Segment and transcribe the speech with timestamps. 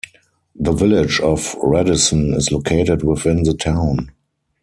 [0.55, 4.09] The Village of Radisson is located within the town.